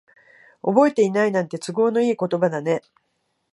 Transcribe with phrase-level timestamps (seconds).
[0.63, 2.81] 覚えてないなんて、都合のいい言葉だね。